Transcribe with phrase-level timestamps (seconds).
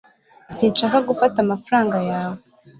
[0.55, 2.39] Sinshaka gufata amafaranga yawe